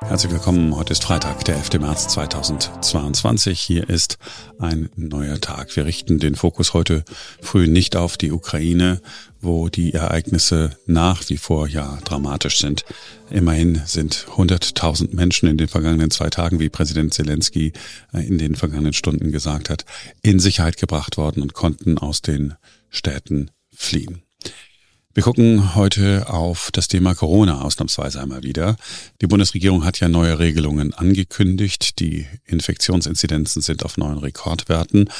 Herzlich 0.00 0.32
willkommen. 0.32 0.74
Heute 0.74 0.92
ist 0.92 1.04
Freitag, 1.04 1.44
der 1.44 1.56
11. 1.56 1.80
März 1.80 2.08
2022. 2.08 3.60
Hier 3.60 3.90
ist 3.90 4.16
ein 4.58 4.88
neuer 4.96 5.40
Tag. 5.40 5.74
Wir 5.76 5.84
richten 5.84 6.18
den 6.18 6.34
Fokus 6.34 6.72
heute 6.72 7.04
früh 7.42 7.66
nicht 7.66 7.96
auf 7.96 8.16
die 8.16 8.32
Ukraine, 8.32 9.02
wo 9.40 9.68
die 9.68 9.92
Ereignisse 9.92 10.76
nach 10.86 11.28
wie 11.28 11.36
vor 11.36 11.68
ja 11.68 11.98
dramatisch 12.04 12.58
sind. 12.58 12.84
Immerhin 13.28 13.82
sind 13.84 14.26
100.000 14.36 15.14
Menschen 15.14 15.48
in 15.48 15.58
den 15.58 15.68
vergangenen 15.68 16.10
zwei 16.10 16.30
Tagen, 16.30 16.60
wie 16.60 16.68
Präsident 16.68 17.12
Zelensky 17.12 17.72
in 18.12 18.38
den 18.38 18.54
vergangenen 18.54 18.94
Stunden 18.94 19.32
gesagt 19.32 19.68
hat, 19.68 19.84
in 20.22 20.38
Sicherheit 20.38 20.78
gebracht 20.78 21.16
worden 21.16 21.42
und 21.42 21.54
konnten 21.54 21.98
aus 21.98 22.22
den 22.22 22.54
Städten 22.88 23.50
fliehen. 23.74 24.22
Wir 25.18 25.24
gucken 25.24 25.74
heute 25.74 26.28
auf 26.28 26.70
das 26.72 26.86
Thema 26.86 27.12
Corona 27.12 27.62
ausnahmsweise 27.62 28.22
einmal 28.22 28.44
wieder. 28.44 28.76
Die 29.20 29.26
Bundesregierung 29.26 29.84
hat 29.84 29.98
ja 29.98 30.08
neue 30.08 30.38
Regelungen 30.38 30.94
angekündigt. 30.94 31.98
Die 31.98 32.28
Infektionsinzidenzen 32.46 33.60
sind 33.60 33.84
auf 33.84 33.96
neuen 33.96 34.18
Rekordwerten 34.18 35.10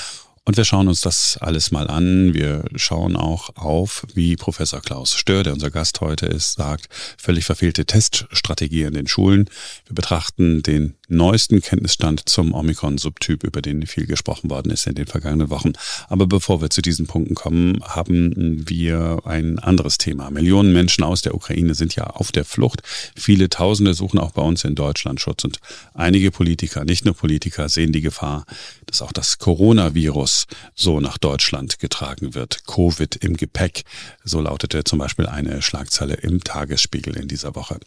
und 0.48 0.57
wir 0.57 0.65
schauen 0.65 0.88
uns 0.88 1.02
das 1.02 1.37
alles 1.43 1.73
mal 1.73 1.88
an. 1.88 2.33
Wir 2.33 2.65
schauen 2.75 3.16
auch 3.16 3.55
auf, 3.57 4.07
wie 4.15 4.34
Professor 4.34 4.80
Klaus 4.80 5.12
Stör, 5.12 5.43
der 5.43 5.52
unser 5.52 5.71
Gast 5.71 6.01
heute 6.01 6.24
ist, 6.24 6.55
sagt, 6.55 6.88
völlig 7.19 7.45
verfehlte 7.45 7.84
Teststrategie 7.84 8.84
in 8.84 8.95
den 8.95 9.07
Schulen. 9.07 9.51
Wir 9.84 9.95
betrachten 9.95 10.62
den 10.62 10.95
neuesten 11.07 11.61
Kenntnisstand 11.61 12.30
zum 12.30 12.55
Omikron-Subtyp, 12.55 13.45
über 13.45 13.61
den 13.61 13.87
viel 13.87 14.07
gesprochen 14.07 14.48
worden 14.48 14.73
ist 14.73 14.87
in 14.87 14.95
den 14.95 15.07
vergangenen 15.07 15.51
Wochen. 15.51 15.73
Aber 16.09 16.27
bevor 16.27 16.62
wir 16.62 16.71
zu 16.71 16.80
diesen 16.80 17.07
Punkten 17.07 17.35
kommen, 17.35 17.83
haben 17.83 18.65
wir 18.66 19.21
ein 19.24 19.59
anderes 19.59 19.99
Thema. 19.99 20.30
Millionen 20.30 20.73
Menschen 20.73 21.05
aus 21.05 21.21
der 21.21 21.35
Ukraine 21.35 21.74
sind 21.74 21.95
ja 21.95 22.05
auf 22.05 22.33
der 22.33 22.46
Flucht. 22.46 22.83
Viele 23.15 23.51
Tausende 23.51 23.93
suchen 23.93 24.19
auch 24.19 24.33
bei 24.33 24.43
uns 24.43 24.65
in 24.65 24.74
Deutschland 24.74 25.21
Schutz. 25.21 25.45
Und 25.45 25.60
einige 25.93 26.30
Politiker, 26.30 26.87
nicht 26.87 27.05
nur 27.05 27.15
Politiker, 27.15 27.69
sehen 27.69 27.93
die 27.93 28.01
Gefahr, 28.01 28.46
dass 28.87 29.02
auch 29.02 29.12
das 29.12 29.37
Coronavirus 29.37 30.37
so 30.74 31.00
nach 31.00 31.18
Deutschland 31.18 31.78
getragen 31.78 32.34
wird. 32.34 32.66
Covid 32.66 33.16
im 33.16 33.36
Gepäck. 33.36 33.84
So 34.24 34.40
lautete 34.40 34.84
zum 34.84 34.98
Beispiel 34.98 35.26
eine 35.26 35.62
Schlagzeile 35.62 36.14
im 36.14 36.42
Tagesspiegel 36.44 37.16
in 37.16 37.28
dieser 37.28 37.54
Woche. 37.54 37.78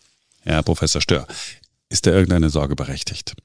Herr 0.41 0.63
Professor 0.63 1.01
Stör, 1.01 1.27
ist 1.89 2.07
da 2.07 2.11
irgendeine 2.11 2.49
Sorge 2.49 2.75
berechtigt? 2.75 3.35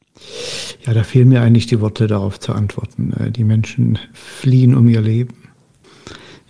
Ja, 0.86 0.94
da 0.94 1.02
fehlen 1.02 1.28
mir 1.28 1.42
eigentlich 1.42 1.66
die 1.66 1.80
Worte 1.80 2.06
darauf 2.06 2.40
zu 2.40 2.52
antworten. 2.52 3.12
Äh, 3.12 3.30
die 3.30 3.44
Menschen 3.44 3.98
fliehen 4.14 4.74
um 4.74 4.88
ihr 4.88 5.00
Leben. 5.00 5.34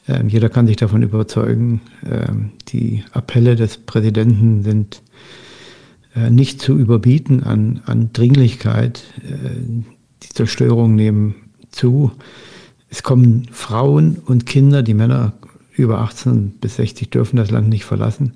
Ähm, 0.08 0.28
jeder 0.28 0.48
kann 0.48 0.66
sich 0.66 0.76
davon 0.76 1.02
überzeugen. 1.02 1.80
Ähm, 2.04 2.52
die 2.68 3.04
Appelle 3.12 3.56
des 3.56 3.78
Präsidenten 3.78 4.62
sind 4.62 5.02
äh, 6.14 6.30
nicht 6.30 6.60
zu 6.60 6.78
überbieten 6.78 7.42
an, 7.42 7.82
an 7.86 8.12
Dringlichkeit. 8.12 9.02
Äh, 9.24 9.82
die 10.22 10.28
Zerstörungen 10.28 10.96
nehmen 10.96 11.34
zu. 11.76 12.12
Es 12.88 13.02
kommen 13.02 13.48
Frauen 13.52 14.18
und 14.24 14.46
Kinder, 14.46 14.82
die 14.82 14.94
Männer 14.94 15.34
über 15.74 16.00
18 16.00 16.52
bis 16.60 16.76
60 16.76 17.10
dürfen 17.10 17.36
das 17.36 17.50
Land 17.50 17.68
nicht 17.68 17.84
verlassen. 17.84 18.32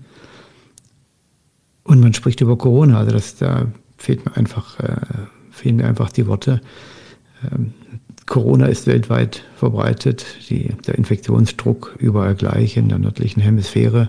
Und 1.83 2.01
man 2.01 2.15
spricht 2.15 2.41
über 2.41 2.57
Corona, 2.57 2.99
also 2.99 3.13
das, 3.13 3.37
da 3.37 3.67
fehlt 3.97 4.25
mir 4.25 4.37
einfach, 4.37 4.79
äh, 4.79 4.97
fehlen 5.51 5.77
mir 5.77 5.87
einfach 5.87 6.13
die 6.13 6.27
Worte. 6.27 6.61
Ähm, 7.51 7.73
Corona 8.27 8.67
ist 8.67 8.87
weltweit 8.87 9.43
verbreitet, 9.57 10.25
die, 10.49 10.69
der 10.87 10.97
Infektionsdruck 10.97 11.97
überall 11.99 12.35
gleich 12.35 12.77
in 12.77 12.89
der 12.89 12.99
nördlichen 12.99 13.41
Hemisphäre. 13.41 14.09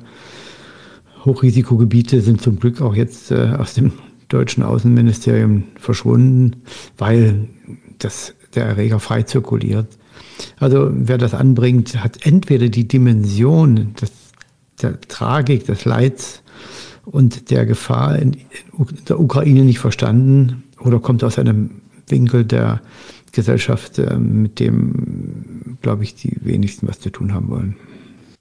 Hochrisikogebiete 1.25 2.21
sind 2.21 2.41
zum 2.41 2.59
Glück 2.59 2.81
auch 2.81 2.95
jetzt 2.95 3.31
äh, 3.31 3.55
aus 3.57 3.73
dem 3.73 3.93
deutschen 4.27 4.63
Außenministerium 4.63 5.63
verschwunden, 5.75 6.63
weil 6.97 7.47
das, 7.99 8.33
der 8.55 8.66
Erreger 8.66 8.99
frei 8.99 9.23
zirkuliert. 9.23 9.88
Also 10.59 10.89
wer 10.91 11.17
das 11.17 11.33
anbringt, 11.33 12.03
hat 12.03 12.25
entweder 12.25 12.69
die 12.69 12.88
Dimension 12.88 13.94
des, 14.00 14.12
der 14.81 15.00
Tragik, 15.01 15.66
des 15.66 15.85
Leids 15.85 16.41
und 17.06 17.51
der 17.51 17.66
Gefahr 17.66 18.17
in 18.17 18.38
der 19.07 19.19
Ukraine 19.19 19.63
nicht 19.63 19.79
verstanden 19.79 20.63
oder 20.79 21.00
kommt 21.00 21.23
aus 21.23 21.38
einem 21.38 21.81
Winkel 22.07 22.45
der 22.45 22.81
Gesellschaft, 23.31 23.97
äh, 24.00 24.17
mit 24.17 24.59
dem, 24.59 25.78
glaube 25.81 26.03
ich, 26.03 26.16
die 26.16 26.35
wenigsten 26.41 26.88
was 26.88 27.00
zu 27.00 27.09
tun 27.09 27.33
haben 27.33 27.50
wollen. 27.50 27.75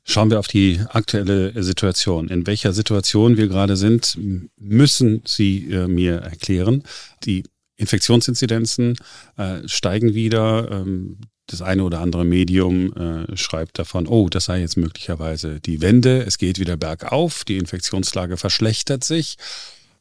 Schauen 0.03 0.31
wir 0.31 0.41
auf 0.41 0.49
die 0.49 0.81
aktuelle 0.89 1.63
Situation. 1.63 2.29
In 2.29 2.47
welcher 2.47 2.73
Situation 2.73 3.37
wir 3.37 3.49
gerade 3.49 3.77
sind, 3.77 4.19
müssen 4.59 5.23
Sie 5.25 5.71
äh, 5.71 5.87
mir 5.87 6.17
erklären. 6.17 6.83
Die 7.25 7.45
Infektionsinzidenzen 7.81 8.97
äh, 9.37 9.67
steigen 9.67 10.15
wieder. 10.15 10.71
Ähm, 10.71 11.19
das 11.47 11.63
eine 11.63 11.83
oder 11.83 12.01
andere 12.01 12.25
Medium 12.25 12.93
äh, 12.93 13.37
schreibt 13.37 13.79
davon, 13.79 14.07
oh, 14.07 14.29
das 14.29 14.45
sei 14.45 14.61
jetzt 14.61 14.77
möglicherweise 14.77 15.61
die 15.61 15.81
Wende, 15.81 16.23
es 16.25 16.39
geht 16.39 16.61
wieder 16.61 16.77
bergauf, 16.77 17.45
die 17.45 17.57
Infektionslage 17.57 18.37
verschlechtert 18.37 19.03
sich. 19.03 19.37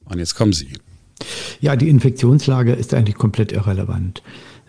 Und 0.06 0.20
jetzt 0.20 0.36
kommen 0.36 0.54
Sie. 0.54 0.74
Ja, 1.60 1.76
die 1.76 1.90
Infektionslage 1.90 2.74
ist 2.74 2.94
eigentlich 2.94 3.16
komplett 3.16 3.52
irrelevant. 3.52 4.22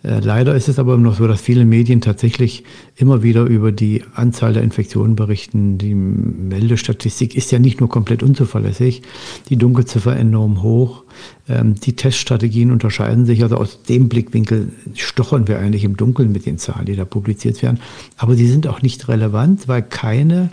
Äh, 0.03 0.21
leider 0.21 0.55
ist 0.55 0.69
es 0.69 0.79
aber 0.79 0.97
noch 0.97 1.17
so, 1.17 1.27
dass 1.27 1.41
viele 1.41 1.65
Medien 1.65 2.01
tatsächlich 2.01 2.65
immer 2.97 3.23
wieder 3.23 3.45
über 3.45 3.73
die 3.73 4.03
Anzahl 4.15 4.53
der 4.53 4.63
Infektionen 4.63 5.17
berichten. 5.17 5.79
Die 5.79 5.95
Meldestatistik 5.95 7.35
ist 7.35 7.51
ja 7.53 7.59
nicht 7.59 7.81
nur 7.81 7.89
komplett 7.89 8.23
unzuverlässig, 8.23 9.03
die 9.49 9.57
Dunkelziffer 9.57 10.17
enorm 10.17 10.63
hoch. 10.63 11.05
Ähm, 11.49 11.75
die 11.75 11.97
Teststrategien 11.97 12.71
unterscheiden 12.71 13.27
sich. 13.27 13.43
Also 13.43 13.57
aus 13.57 13.83
dem 13.83 14.09
Blickwinkel 14.09 14.73
stochern 14.95 15.49
wir 15.49 15.59
eigentlich 15.59 15.85
im 15.85 15.97
Dunkeln 15.97 16.33
mit 16.33 16.47
den 16.47 16.59
Zahlen, 16.59 16.87
die 16.87 16.97
da 16.97 17.05
publiziert 17.05 17.63
werden. 17.63 17.81
Aber 18.17 18.35
sie 18.35 18.47
sind 18.47 18.67
auch 18.67 18.83
nicht 18.83 19.09
relevant, 19.09 19.69
weil 19.69 19.83
keine 19.83 20.51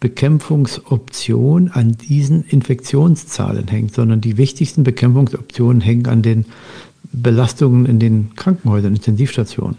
Bekämpfungsoption 0.00 1.70
an 1.70 1.96
diesen 1.96 2.44
Infektionszahlen 2.44 3.68
hängt, 3.68 3.94
sondern 3.94 4.20
die 4.20 4.38
wichtigsten 4.38 4.84
Bekämpfungsoptionen 4.84 5.80
hängen 5.80 6.06
an 6.06 6.22
den 6.22 6.46
Belastungen 7.12 7.86
in 7.86 7.98
den 7.98 8.34
Krankenhäusern, 8.36 8.94
Intensivstationen. 8.94 9.76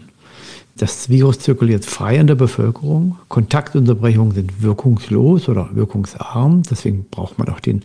Das 0.76 1.08
Virus 1.08 1.40
zirkuliert 1.40 1.84
frei 1.84 2.18
in 2.18 2.28
der 2.28 2.36
Bevölkerung. 2.36 3.18
Kontaktunterbrechungen 3.28 4.32
sind 4.32 4.62
wirkungslos 4.62 5.48
oder 5.48 5.70
wirkungsarm. 5.74 6.62
Deswegen 6.70 7.06
braucht 7.10 7.36
man 7.36 7.48
auch 7.48 7.58
den 7.58 7.82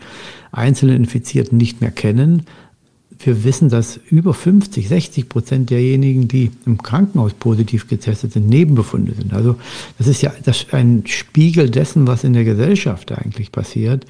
einzelnen 0.52 0.98
Infizierten 0.98 1.58
nicht 1.58 1.82
mehr 1.82 1.90
kennen 1.90 2.46
wir 3.26 3.44
wissen, 3.44 3.70
dass 3.70 4.00
über 4.10 4.34
50, 4.34 4.88
60 4.88 5.30
Prozent 5.30 5.70
derjenigen, 5.70 6.28
die 6.28 6.52
im 6.66 6.78
Krankenhaus 6.78 7.34
positiv 7.34 7.88
getestet 7.88 8.34
sind, 8.34 8.48
Nebenbefunde 8.48 9.14
sind. 9.14 9.34
Also 9.34 9.56
das 9.98 10.08
ist 10.08 10.22
ja 10.22 10.34
das 10.44 10.64
ist 10.64 10.74
ein 10.74 11.04
Spiegel 11.06 11.70
dessen, 11.70 12.08
was 12.08 12.24
in 12.24 12.34
der 12.34 12.44
Gesellschaft 12.44 13.12
eigentlich 13.12 13.52
passiert. 13.52 14.06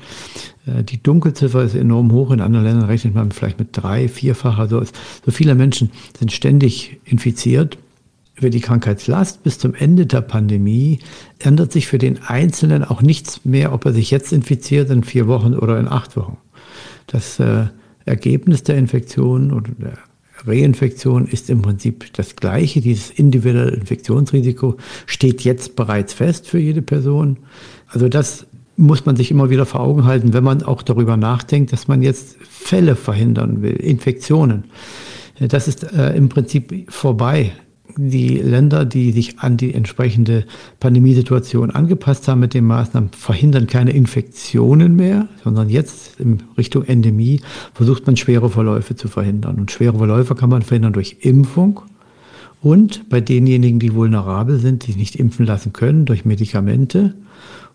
Äh, 0.66 0.84
die 0.84 1.02
Dunkelziffer 1.02 1.64
ist 1.64 1.76
enorm 1.76 2.12
hoch. 2.12 2.32
In 2.32 2.42
anderen 2.42 2.66
Ländern 2.66 2.86
rechnet 2.86 3.16
man 3.16 3.32
vielleicht 3.32 3.60
mit 3.60 3.70
drei, 3.72 4.08
vierfach. 4.08 4.58
Also 4.58 4.84
so 4.84 5.32
viele 5.32 5.56
Menschen 5.56 5.92
sind 6.18 6.32
ständig 6.32 7.00
infiziert. 7.06 7.78
Über 8.36 8.50
die 8.50 8.62
Krankheitslast 8.62 9.44
bis 9.44 9.60
zum 9.60 9.76
Ende 9.76 10.08
der 10.08 10.22
Pandemie 10.22 11.00
ändert 11.38 11.72
sich 11.72 11.86
für 11.86 12.00
den 12.00 12.24
Einzelnen 12.24 12.84
auch 12.84 13.02
nichts 13.04 13.46
mehr, 13.46 13.74
ob 13.74 13.86
er 13.86 13.94
sich 13.94 14.10
jetzt 14.10 14.34
infiziert 14.34 14.90
in 14.90 15.04
vier 15.04 15.28
Wochen 15.28 15.54
oder 15.54 15.80
in 15.80 15.88
acht 15.88 16.18
Wochen. 16.18 16.38
Das 17.06 17.40
äh, 17.40 17.66
Ergebnis 18.06 18.64
der 18.64 18.78
Infektion 18.78 19.52
oder 19.52 19.72
der 19.78 19.98
Reinfektion 20.46 21.28
ist 21.28 21.50
im 21.50 21.62
Prinzip 21.62 22.12
das 22.14 22.36
gleiche. 22.36 22.82
Dieses 22.82 23.12
individuelle 23.12 23.72
Infektionsrisiko 23.72 24.78
steht 25.06 25.42
jetzt 25.42 25.76
bereits 25.76 26.14
fest 26.14 26.48
für 26.48 26.60
jede 26.60 26.82
Person. 26.82 27.38
Also 27.88 28.10
das 28.10 28.46
muss 28.76 29.06
man 29.06 29.16
sich 29.16 29.32
immer 29.32 29.50
wieder 29.50 29.66
vor 29.66 29.82
Augen 29.82 30.06
halten, 30.06 30.34
wenn 30.34 30.44
man 30.44 30.64
auch 30.64 30.82
darüber 30.82 31.16
nachdenkt, 31.16 31.72
dass 31.72 31.88
man 31.88 32.02
jetzt 32.02 32.38
Fälle 32.42 32.96
verhindern 32.96 33.62
will, 33.62 33.76
Infektionen. 33.76 34.66
Das 35.40 35.68
ist 35.68 35.84
äh, 35.94 36.16
im 36.16 36.30
Prinzip 36.30 36.92
vorbei 36.92 37.52
die 37.96 38.38
Länder, 38.38 38.86
die 38.86 39.12
sich 39.12 39.40
an 39.40 39.58
die 39.58 39.74
entsprechende 39.74 40.46
Pandemiesituation 40.80 41.72
angepasst 41.72 42.28
haben 42.28 42.40
mit 42.40 42.54
den 42.54 42.66
Maßnahmen, 42.66 43.10
verhindern 43.10 43.68
keine 43.68 43.92
Infektionen 43.92 44.96
mehr, 44.96 45.28
sondern 45.44 45.70
jetzt 45.70 46.20
in 46.20 46.44
Richtung 46.58 46.86
Endemie 46.86 47.42
versucht 47.74 48.08
man 48.08 48.18
schwere 48.18 48.50
Verläufe 48.50 48.96
zu 48.96 49.08
verhindern. 49.08 49.58
Und 49.58 49.72
schwere 49.72 49.98
Verläufe 49.98 50.34
kann 50.34 50.50
man 50.50 50.62
verhindern 50.62 50.94
durch 50.94 51.18
Impfung 51.22 51.82
und 52.62 53.10
bei 53.10 53.20
denjenigen, 53.20 53.80
die 53.80 53.94
vulnerabel 53.94 54.58
sind, 54.58 54.88
die 54.88 54.96
nicht 54.96 55.18
impfen 55.18 55.46
lassen 55.46 55.74
können, 55.74 56.06
durch 56.06 56.24
Medikamente 56.24 57.14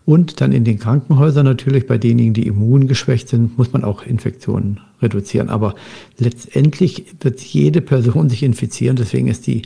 und 0.05 0.41
dann 0.41 0.51
in 0.51 0.63
den 0.63 0.79
Krankenhäusern 0.79 1.45
natürlich, 1.45 1.85
bei 1.85 1.97
denjenigen, 1.97 2.33
die 2.33 2.47
immungeschwächt 2.47 3.29
sind, 3.29 3.57
muss 3.57 3.73
man 3.73 3.83
auch 3.83 4.03
Infektionen 4.03 4.79
reduzieren. 5.01 5.49
Aber 5.49 5.75
letztendlich 6.17 7.05
wird 7.21 7.41
jede 7.41 7.81
Person 7.81 8.29
sich 8.29 8.41
infizieren. 8.43 8.95
Deswegen 8.95 9.27
ist 9.27 9.45
die 9.45 9.63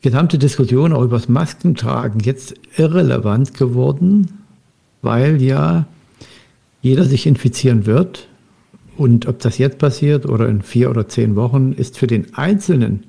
gesamte 0.00 0.38
Diskussion 0.38 0.92
auch 0.92 1.02
über 1.02 1.18
das 1.18 1.28
Maskentragen 1.28 2.20
jetzt 2.20 2.54
irrelevant 2.76 3.54
geworden, 3.54 4.28
weil 5.02 5.42
ja 5.42 5.86
jeder 6.80 7.04
sich 7.04 7.26
infizieren 7.26 7.84
wird 7.84 8.28
Und 8.96 9.26
ob 9.26 9.40
das 9.40 9.58
jetzt 9.58 9.78
passiert 9.78 10.26
oder 10.26 10.48
in 10.48 10.62
vier 10.62 10.90
oder 10.90 11.08
zehn 11.08 11.36
Wochen, 11.36 11.72
ist 11.72 11.98
für 11.98 12.06
den 12.06 12.34
Einzelnen 12.34 13.04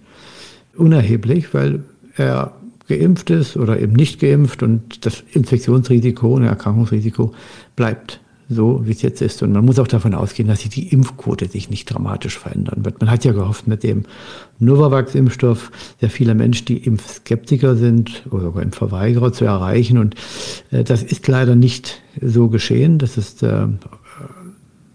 unerheblich, 0.76 1.54
weil 1.54 1.84
er 2.16 2.54
geimpft 2.88 3.30
ist 3.30 3.58
oder 3.58 3.80
eben 3.80 3.94
nicht 3.94 4.20
geimpft 4.20 4.64
und 4.64 5.06
das 5.06 5.24
Infektionsrisiko 5.34 6.36
und 6.36 6.44
Erkrankungsrisiko 6.44 7.34
bleibt 7.76 8.20
so, 8.50 8.82
wie 8.86 8.92
es 8.92 9.02
jetzt 9.02 9.22
ist. 9.22 9.44
Und 9.44 9.52
man 9.52 9.66
muss 9.66 9.80
auch 9.80 9.88
davon 9.88 10.14
ausgehen, 10.14 10.48
dass 10.48 10.62
sich 10.62 10.70
die 10.70 10.88
Impfquote 10.88 11.48
sich 11.48 11.70
nicht 11.70 11.86
dramatisch 11.86 12.38
verändern 12.38 12.86
wird. 12.86 13.02
Man 13.02 13.12
hat 13.12 13.26
ja 13.26 13.34
gehofft, 13.34 13.68
mit 13.68 13.84
dem 13.84 14.04
Novavax-Impfstoff 14.60 15.72
sehr 16.00 16.10
viele 16.10 16.34
Menschen, 16.34 16.66
die 16.66 16.78
Impfskeptiker 16.78 17.76
sind 17.76 18.24
oder 18.32 18.44
sogar 18.44 18.64
Impfverweigerer 18.64 19.34
zu 19.34 19.44
erreichen. 19.44 19.98
Und 19.98 20.16
äh, 20.72 20.84
das 20.84 21.04
ist 21.04 21.28
leider 21.28 21.56
nicht 21.56 22.02
so 22.22 22.48
geschehen. 22.48 23.00
Das 23.00 23.18
ist 23.18 23.44
äh, 23.44 23.68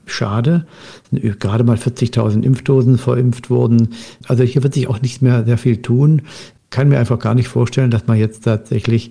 schade. 0.06 0.66
Gerade 1.10 1.64
mal 1.64 1.76
40.000 1.76 2.42
Impfdosen 2.42 2.96
verimpft 2.96 3.50
wurden. 3.50 3.90
Also 4.28 4.44
hier 4.44 4.62
wird 4.62 4.74
sich 4.74 4.88
auch 4.88 5.02
nicht 5.02 5.20
mehr 5.20 5.44
sehr 5.44 5.58
viel 5.58 5.82
tun 5.82 6.22
kann 6.72 6.88
mir 6.88 6.98
einfach 6.98 7.20
gar 7.20 7.36
nicht 7.36 7.48
vorstellen, 7.48 7.92
dass 7.92 8.08
man 8.08 8.18
jetzt 8.18 8.44
tatsächlich 8.44 9.10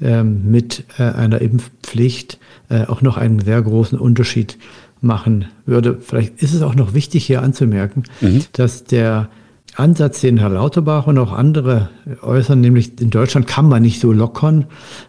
ähm, 0.00 0.50
mit 0.50 0.84
äh, 0.98 1.04
einer 1.04 1.40
Impfpflicht 1.40 2.38
äh, 2.68 2.86
auch 2.86 3.02
noch 3.02 3.16
einen 3.16 3.38
sehr 3.38 3.62
großen 3.62 3.98
Unterschied 3.98 4.58
machen 5.00 5.46
würde. 5.66 5.98
Vielleicht 6.00 6.42
ist 6.42 6.54
es 6.54 6.62
auch 6.62 6.74
noch 6.74 6.94
wichtig 6.94 7.24
hier 7.26 7.42
anzumerken, 7.42 8.04
mhm. 8.20 8.44
dass 8.52 8.84
der 8.84 9.28
Ansatz, 9.76 10.20
den 10.20 10.38
Herr 10.38 10.50
Lauterbach 10.50 11.06
und 11.06 11.18
auch 11.18 11.32
andere 11.32 11.90
äußern, 12.22 12.60
nämlich 12.60 13.00
in 13.00 13.10
Deutschland 13.10 13.46
kann 13.46 13.68
man 13.68 13.82
nicht 13.82 14.00
so 14.00 14.12
lockern, 14.12 14.66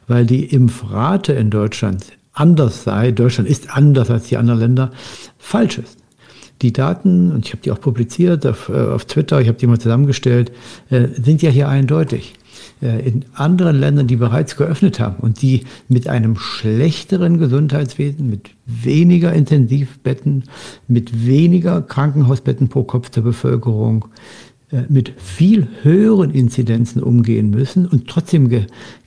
weil 0.08 0.26
die 0.26 0.46
Impfrate 0.46 1.34
in 1.34 1.50
Deutschland 1.50 2.06
anders 2.34 2.84
sei, 2.84 3.12
Deutschland 3.12 3.50
ist 3.50 3.76
anders 3.76 4.10
als 4.10 4.28
die 4.28 4.38
anderen 4.38 4.60
Länder, 4.60 4.92
falsch 5.38 5.78
ist 5.78 6.03
die 6.63 6.74
Daten, 6.74 7.31
und 7.31 7.45
ich 7.45 7.51
habe 7.51 7.62
die 7.62 7.71
auch 7.71 7.80
publiziert 7.80 8.45
auf, 8.45 8.69
äh, 8.69 8.74
auf 8.74 9.06
Twitter, 9.06 9.39
ich 9.42 9.48
habe 9.48 9.57
die 9.57 9.68
mal 9.68 9.80
zusammengestellt, 9.80 10.51
äh, 10.89 11.07
sind 11.21 11.42
ja 11.42 11.50
hier 11.50 11.69
eindeutig. 11.69 12.33
Äh, 12.81 13.07
in 13.07 13.25
anderen 13.33 13.80
Ländern, 13.80 14.07
die 14.07 14.15
bereits 14.15 14.56
geöffnet 14.56 15.00
haben 15.00 15.18
und 15.18 15.42
die 15.42 15.63
mit 15.89 16.07
einem 16.07 16.38
schlechteren 16.38 17.38
Gesundheitswesen, 17.38 18.30
mit 18.30 18.50
weniger 18.65 19.33
Intensivbetten, 19.33 20.45
mit 20.88 21.25
weniger 21.25 21.81
Krankenhausbetten 21.81 22.69
pro 22.69 22.83
Kopf 22.83 23.10
der 23.10 23.21
Bevölkerung, 23.21 24.06
mit 24.89 25.13
viel 25.18 25.68
höheren 25.83 26.31
Inzidenzen 26.31 27.04
umgehen 27.04 27.51
müssen 27.51 27.86
und 27.86 28.07
trotzdem 28.07 28.50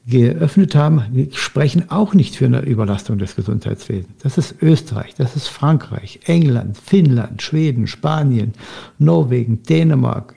geöffnet 0.06 0.76
haben, 0.76 1.28
sprechen 1.32 1.90
auch 1.90 2.14
nicht 2.14 2.36
für 2.36 2.46
eine 2.46 2.60
Überlastung 2.60 3.18
des 3.18 3.34
Gesundheitswesens. 3.34 4.12
Das 4.22 4.38
ist 4.38 4.54
Österreich, 4.62 5.14
das 5.16 5.34
ist 5.34 5.48
Frankreich, 5.48 6.20
England, 6.26 6.78
Finnland, 6.78 7.42
Schweden, 7.42 7.86
Spanien, 7.88 8.52
Norwegen, 8.98 9.62
Dänemark, 9.64 10.36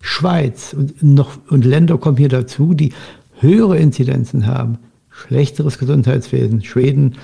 Schweiz 0.00 0.72
und, 0.72 1.02
noch, 1.02 1.38
und 1.48 1.66
Länder 1.66 1.98
kommen 1.98 2.16
hier 2.16 2.30
dazu, 2.30 2.72
die 2.72 2.94
höhere 3.40 3.78
Inzidenzen 3.78 4.46
haben, 4.46 4.78
schlechteres 5.10 5.78
Gesundheitswesen. 5.78 6.64
Schweden, 6.64 7.16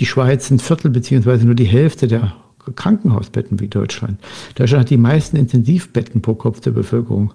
die 0.00 0.06
Schweiz 0.06 0.50
ein 0.50 0.58
Viertel 0.58 0.90
beziehungsweise 0.90 1.46
nur 1.46 1.54
die 1.54 1.64
Hälfte 1.64 2.08
der 2.08 2.32
Krankenhausbetten 2.74 3.60
wie 3.60 3.68
Deutschland. 3.68 4.18
Deutschland 4.56 4.82
hat 4.82 4.90
die 4.90 4.96
meisten 4.96 5.36
Intensivbetten 5.36 6.22
pro 6.22 6.34
Kopf 6.34 6.60
der 6.60 6.72
Bevölkerung. 6.72 7.32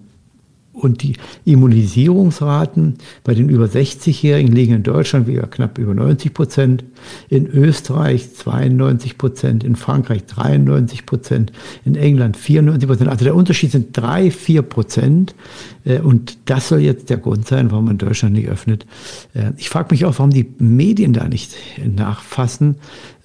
Und 0.73 1.03
die 1.03 1.17
Immunisierungsraten 1.43 2.95
bei 3.23 3.33
den 3.33 3.49
über 3.49 3.65
60-Jährigen 3.65 4.53
liegen 4.53 4.73
in 4.73 4.83
Deutschland 4.83 5.27
wieder 5.27 5.47
knapp 5.47 5.77
über 5.77 5.93
90 5.93 6.33
Prozent, 6.33 6.85
in 7.27 7.45
Österreich 7.45 8.33
92 8.33 9.17
Prozent, 9.17 9.63
in 9.65 9.75
Frankreich 9.75 10.25
93 10.27 11.05
Prozent, 11.05 11.51
in 11.83 11.95
England 11.95 12.37
94 12.37 12.87
Prozent. 12.87 13.09
Also 13.09 13.25
der 13.25 13.35
Unterschied 13.35 13.71
sind 13.71 13.97
drei, 13.97 14.31
vier 14.31 14.61
Prozent. 14.61 15.35
Äh, 15.83 15.99
und 15.99 16.37
das 16.45 16.69
soll 16.69 16.79
jetzt 16.79 17.09
der 17.09 17.17
Grund 17.17 17.47
sein, 17.47 17.71
warum 17.71 17.85
man 17.85 17.97
Deutschland 17.97 18.33
nicht 18.33 18.47
öffnet. 18.47 18.85
Äh, 19.33 19.51
ich 19.57 19.69
frage 19.69 19.89
mich 19.91 20.05
auch, 20.05 20.17
warum 20.19 20.31
die 20.31 20.53
Medien 20.57 21.13
da 21.13 21.27
nicht 21.27 21.53
nachfassen 21.83 22.75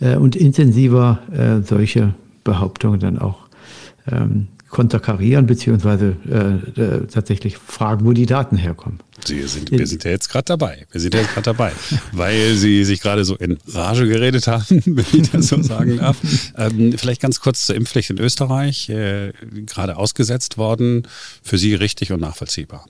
äh, 0.01 0.17
und 0.17 0.37
intensiver 0.37 1.21
solche 1.65 2.15
Behauptungen 2.45 3.01
dann 3.01 3.19
auch 3.19 3.47
ähm, 4.11 4.49
konterkarieren 4.69 5.47
beziehungsweise 5.47 6.17
äh, 6.29 6.81
äh, 6.81 7.07
tatsächlich 7.07 7.57
fragen, 7.57 8.05
wo 8.05 8.13
die 8.13 8.27
Daten 8.27 8.57
herkommen. 8.57 9.01
Sie 9.25 9.41
sind, 9.43 9.71
wir 9.71 9.87
sind 9.87 10.05
ja 10.05 10.11
jetzt 10.11 10.29
gerade 10.29 10.45
dabei. 10.45 10.87
Wir 10.91 11.01
sind 11.01 11.15
ja 11.15 11.21
jetzt 11.21 11.33
gerade 11.33 11.45
dabei, 11.45 11.73
weil 12.13 12.55
Sie 12.55 12.85
sich 12.85 13.01
gerade 13.01 13.25
so 13.25 13.37
in 13.37 13.59
Rage 13.69 14.07
geredet 14.07 14.47
haben, 14.47 14.65
wenn 14.85 15.07
ich 15.13 15.31
das 15.31 15.49
so 15.49 15.63
sagen 15.63 15.99
darf. 15.99 16.19
Ähm, 16.57 16.95
vielleicht 16.97 17.23
ganz 17.23 17.41
kurz 17.41 17.67
zur 17.67 17.77
Impfpflicht 17.77 18.11
in 18.11 18.19
Österreich, 18.19 18.89
äh, 18.89 19.33
gerade 19.67 19.97
ausgesetzt 19.97 20.59
worden. 20.59 21.07
Für 21.43 21.59
Sie 21.59 21.75
richtig 21.75 22.13
und 22.13 22.21
nachvollziehbar. 22.21 22.87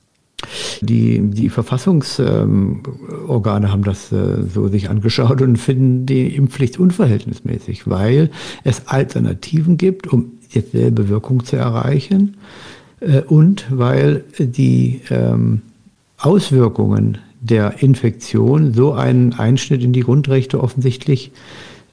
Die, 0.82 1.20
die 1.22 1.48
Verfassungsorgane 1.48 3.66
ähm, 3.66 3.72
haben 3.72 3.84
das 3.84 4.12
äh, 4.12 4.42
so 4.52 4.68
sich 4.68 4.90
angeschaut 4.90 5.40
und 5.40 5.56
finden 5.56 6.04
die 6.04 6.36
Impfpflicht 6.36 6.78
unverhältnismäßig, 6.78 7.88
weil 7.88 8.30
es 8.62 8.86
Alternativen 8.86 9.78
gibt, 9.78 10.06
um 10.06 10.32
dieselbe 10.48 11.08
Wirkung 11.08 11.44
zu 11.44 11.56
erreichen 11.56 12.36
äh, 13.00 13.20
und 13.22 13.66
weil 13.70 14.24
die 14.38 15.00
ähm, 15.10 15.62
Auswirkungen 16.18 17.18
der 17.40 17.82
Infektion 17.82 18.72
so 18.72 18.92
einen 18.92 19.34
Einschnitt 19.34 19.82
in 19.82 19.92
die 19.92 20.00
Grundrechte 20.00 20.62
offensichtlich 20.62 21.30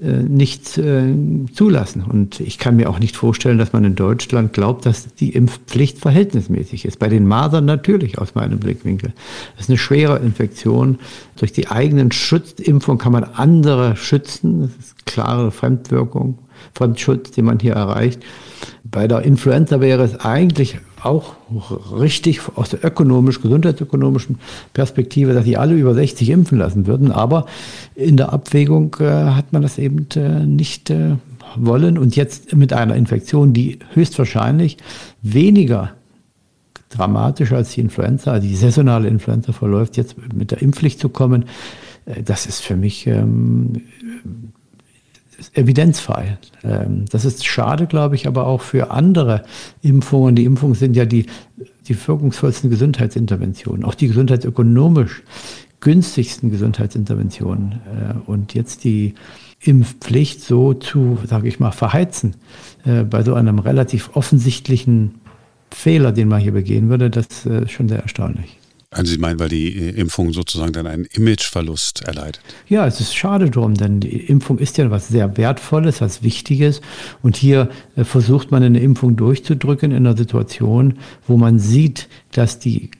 äh, 0.03 0.23
nicht 0.23 0.77
äh, 0.77 1.13
zulassen. 1.53 2.03
Und 2.03 2.39
ich 2.39 2.57
kann 2.57 2.75
mir 2.75 2.89
auch 2.89 2.99
nicht 2.99 3.15
vorstellen, 3.15 3.57
dass 3.57 3.73
man 3.73 3.83
in 3.83 3.95
Deutschland 3.95 4.51
glaubt, 4.51 4.85
dass 4.85 5.13
die 5.15 5.29
Impfpflicht 5.29 5.99
verhältnismäßig 5.99 6.85
ist. 6.85 6.99
Bei 6.99 7.09
den 7.09 7.27
Masern 7.27 7.65
natürlich 7.65 8.17
aus 8.17 8.35
meinem 8.35 8.59
Blickwinkel. 8.59 9.13
Das 9.55 9.65
ist 9.65 9.69
eine 9.69 9.77
schwere 9.77 10.17
Infektion. 10.17 10.97
Durch 11.37 11.53
die 11.53 11.67
eigenen 11.67 12.11
Schutzimpfung 12.11 12.97
kann 12.97 13.11
man 13.11 13.23
andere 13.23 13.95
schützen. 13.95 14.61
Das 14.61 14.71
ist 14.71 15.05
klare 15.05 15.51
Fremdwirkung, 15.51 16.39
Fremdschutz, 16.73 17.31
den 17.31 17.45
man 17.45 17.59
hier 17.59 17.73
erreicht. 17.73 18.21
Bei 18.83 19.07
der 19.07 19.23
Influenza 19.23 19.81
wäre 19.81 20.03
es 20.03 20.19
eigentlich 20.19 20.77
auch 21.03 21.35
richtig 21.99 22.41
aus 22.55 22.69
der 22.69 22.83
ökonomisch, 22.83 23.41
gesundheitsökonomischen 23.41 24.39
Perspektive, 24.73 25.33
dass 25.33 25.43
sie 25.43 25.57
alle 25.57 25.73
über 25.75 25.93
60 25.93 26.29
impfen 26.29 26.57
lassen 26.57 26.87
würden. 26.87 27.11
Aber 27.11 27.45
in 27.95 28.17
der 28.17 28.31
Abwägung 28.31 28.95
äh, 28.99 29.05
hat 29.05 29.51
man 29.51 29.61
das 29.61 29.77
eben 29.77 30.07
äh, 30.15 30.45
nicht 30.45 30.89
äh, 30.89 31.17
wollen. 31.55 31.97
Und 31.97 32.15
jetzt 32.15 32.55
mit 32.55 32.73
einer 32.73 32.95
Infektion, 32.95 33.53
die 33.53 33.79
höchstwahrscheinlich 33.93 34.77
weniger 35.21 35.91
dramatisch 36.89 37.51
als 37.51 37.71
die 37.71 37.81
Influenza, 37.81 38.31
also 38.31 38.47
die 38.47 38.55
saisonale 38.55 39.07
Influenza 39.07 39.51
verläuft, 39.51 39.97
jetzt 39.97 40.15
mit 40.33 40.51
der 40.51 40.61
Impfpflicht 40.61 40.99
zu 40.99 41.09
kommen, 41.09 41.45
äh, 42.05 42.23
das 42.23 42.45
ist 42.45 42.61
für 42.61 42.75
mich 42.75 43.07
ähm, 43.07 43.81
evidenzfrei. 45.53 46.37
Ähm, 46.63 47.05
das 47.11 47.25
ist 47.25 47.45
schade, 47.45 47.87
glaube 47.87 48.15
ich, 48.15 48.27
aber 48.27 48.47
auch 48.47 48.61
für 48.61 48.91
andere 48.91 49.43
Impfungen. 49.81 50.35
Die 50.35 50.45
Impfungen 50.45 50.75
sind 50.75 50.95
ja 50.95 51.05
die, 51.05 51.25
die 51.87 52.07
wirkungsvollsten 52.07 52.69
Gesundheitsinterventionen, 52.69 53.83
auch 53.83 53.95
die 53.95 54.07
gesundheitsökonomisch 54.07 55.23
günstigsten 55.79 56.49
Gesundheitsinterventionen. 56.49 57.73
Äh, 57.73 58.29
und 58.29 58.53
jetzt 58.53 58.83
die 58.83 59.15
Impfpflicht 59.59 60.41
so 60.41 60.73
zu, 60.73 61.19
sage 61.25 61.47
ich 61.47 61.59
mal, 61.59 61.71
verheizen, 61.71 62.35
äh, 62.85 63.03
bei 63.03 63.23
so 63.23 63.33
einem 63.33 63.59
relativ 63.59 64.11
offensichtlichen 64.15 65.15
Fehler, 65.71 66.11
den 66.11 66.27
man 66.27 66.39
hier 66.39 66.53
begehen 66.53 66.89
würde, 66.89 67.09
das 67.09 67.45
äh, 67.45 67.63
ist 67.63 67.71
schon 67.71 67.89
sehr 67.89 67.99
erstaunlich. 67.99 68.57
Also 68.93 69.11
Sie 69.11 69.17
meinen, 69.17 69.39
weil 69.39 69.49
die 69.49 69.75
äh, 69.75 69.89
Impfung 69.89 70.33
sozusagen 70.33 70.73
dann 70.73 70.87
einen 70.87 71.05
Imageverlust 71.05 72.03
erleidet? 72.03 72.41
Ja, 72.67 72.87
es 72.87 72.99
ist 72.99 73.15
schade 73.15 73.49
drum, 73.49 73.73
denn 73.75 73.99
die 73.99 74.17
Impfung 74.17 74.59
ist 74.59 74.77
ja 74.77 74.89
was 74.91 75.07
sehr 75.07 75.37
Wertvolles, 75.37 76.01
was 76.01 76.23
Wichtiges. 76.23 76.81
Und 77.21 77.35
hier 77.35 77.69
äh, 77.95 78.03
versucht 78.03 78.51
man 78.51 78.63
eine 78.63 78.79
Impfung 78.79 79.15
durchzudrücken 79.15 79.91
in 79.91 79.97
einer 79.97 80.17
Situation, 80.17 80.99
wo 81.27 81.37
man 81.37 81.59
sieht, 81.59 82.07
dass 82.31 82.59
die 82.59 82.91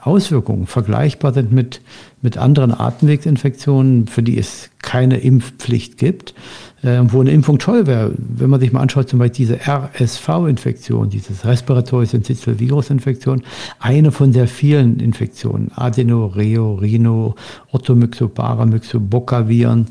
Auswirkungen 0.00 0.66
vergleichbar 0.66 1.32
sind 1.32 1.52
mit, 1.52 1.80
mit 2.22 2.38
anderen 2.38 2.72
Atemwegsinfektionen, 2.72 4.06
für 4.06 4.22
die 4.22 4.38
es 4.38 4.70
keine 4.82 5.18
Impfpflicht 5.18 5.98
gibt, 5.98 6.34
äh, 6.82 7.00
wo 7.04 7.20
eine 7.20 7.30
Impfung 7.30 7.58
toll 7.58 7.86
wäre. 7.86 8.12
Wenn 8.16 8.50
man 8.50 8.60
sich 8.60 8.72
mal 8.72 8.80
anschaut, 8.80 9.08
zum 9.08 9.18
Beispiel 9.18 9.46
diese 9.46 9.60
RSV-Infektion, 9.66 11.08
dieses 11.08 11.44
Respiratory 11.44 12.06
Syncytial 12.06 12.60
Virus-Infektion, 12.60 13.42
eine 13.80 14.12
von 14.12 14.32
sehr 14.32 14.46
vielen 14.46 15.00
Infektionen, 15.00 15.70
Adeno, 15.74 16.26
Reo, 16.26 16.74
Rhino, 16.74 17.34
Orthomyxo, 17.72 18.28
Paramyxo, 18.28 19.00
Boca-Viren. 19.00 19.86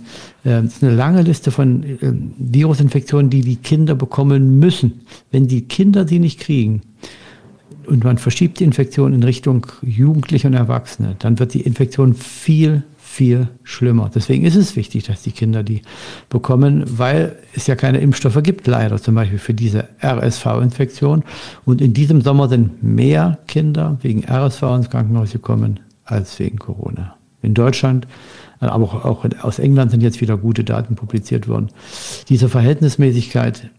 Äh, 0.45 0.65
ist 0.65 0.83
eine 0.83 0.93
lange 0.93 1.23
Liste 1.23 1.49
von 1.51 1.83
äh, 1.83 1.97
Virusinfektionen, 2.37 3.29
die 3.29 3.41
die 3.41 3.55
Kinder 3.55 3.95
bekommen 3.95 4.59
müssen. 4.59 5.01
Wenn 5.31 5.47
die 5.47 5.67
Kinder 5.67 6.07
sie 6.07 6.19
nicht 6.19 6.39
kriegen, 6.39 6.81
und 7.87 8.03
man 8.03 8.17
verschiebt 8.17 8.59
die 8.59 8.63
Infektion 8.63 9.13
in 9.13 9.23
Richtung 9.23 9.67
Jugendliche 9.81 10.47
und 10.47 10.53
Erwachsene, 10.53 11.15
dann 11.19 11.39
wird 11.39 11.53
die 11.53 11.61
Infektion 11.61 12.13
viel, 12.13 12.83
viel 12.97 13.47
schlimmer. 13.63 14.09
Deswegen 14.13 14.45
ist 14.45 14.55
es 14.55 14.75
wichtig, 14.75 15.03
dass 15.03 15.21
die 15.21 15.31
Kinder 15.31 15.63
die 15.63 15.81
bekommen, 16.29 16.83
weil 16.85 17.37
es 17.55 17.67
ja 17.67 17.75
keine 17.75 17.99
Impfstoffe 17.99 18.41
gibt, 18.43 18.67
leider 18.67 18.97
zum 18.97 19.15
Beispiel 19.15 19.39
für 19.39 19.53
diese 19.53 19.87
RSV-Infektion. 20.01 21.23
Und 21.65 21.81
in 21.81 21.93
diesem 21.93 22.21
Sommer 22.21 22.49
sind 22.49 22.83
mehr 22.83 23.39
Kinder 23.47 23.97
wegen 24.01 24.23
RSV 24.25 24.63
ins 24.63 24.89
Krankenhaus 24.89 25.31
gekommen 25.31 25.79
als 26.05 26.39
wegen 26.39 26.57
Corona. 26.57 27.15
In 27.41 27.53
Deutschland, 27.53 28.07
aber 28.59 29.05
auch, 29.05 29.25
aus 29.41 29.59
England 29.59 29.91
sind 29.91 30.01
jetzt 30.01 30.21
wieder 30.21 30.37
gute 30.37 30.63
Daten 30.63 30.95
publiziert 30.95 31.47
worden. 31.47 31.69
Diese 32.29 32.47
Verhältnismäßigkeit 32.47 33.69